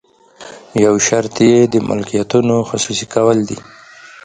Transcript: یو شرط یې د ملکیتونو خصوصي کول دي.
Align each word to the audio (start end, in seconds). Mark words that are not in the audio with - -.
یو 0.85 0.95
شرط 1.07 1.35
یې 1.49 1.59
د 1.73 1.75
ملکیتونو 1.89 2.55
خصوصي 2.69 3.05
کول 3.13 3.37
دي. 3.49 3.57